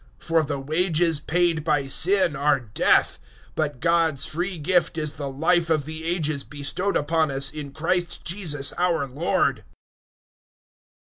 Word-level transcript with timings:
006:023 0.19 0.27
For 0.27 0.43
the 0.43 0.59
wages 0.59 1.19
paid 1.19 1.63
by 1.63 1.85
Sin 1.85 2.35
are 2.35 2.59
death; 2.59 3.19
but 3.53 3.79
God's 3.79 4.25
free 4.25 4.57
gift 4.57 4.97
is 4.97 5.13
the 5.13 5.29
Life 5.29 5.69
of 5.69 5.85
the 5.85 6.03
Ages 6.05 6.43
bestowed 6.43 6.97
upon 6.97 7.29
us 7.29 7.51
in 7.53 7.71
Christ 7.71 8.25
Jesus 8.25 8.73
our 8.79 9.05
Lord. 9.05 9.63